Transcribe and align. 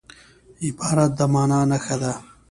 عبارت 0.65 1.11
د 1.17 1.19
مانا 1.33 1.59
نخښه 1.69 1.95
ده. 2.01 2.13